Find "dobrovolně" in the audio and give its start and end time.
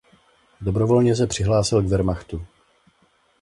0.61-1.15